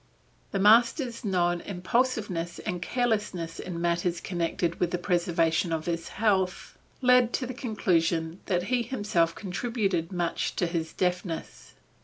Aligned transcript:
The 0.49 0.57
master's 0.57 1.23
known 1.23 1.61
impulsiveness 1.61 2.57
and 2.57 2.81
carelessness 2.81 3.59
in 3.59 3.79
matters 3.79 4.19
connected 4.19 4.79
with 4.79 4.89
the 4.89 4.97
preservation 4.97 5.71
of 5.71 5.85
his 5.85 6.07
health, 6.09 6.75
lead 7.03 7.33
to 7.33 7.45
the 7.45 7.53
conclusion 7.53 8.39
that 8.47 8.63
he 8.73 8.81
himself 8.81 9.35
contributed 9.35 10.11
much 10.11 10.55
to 10.55 10.65
his 10.65 10.91
deafness. 10.91 11.75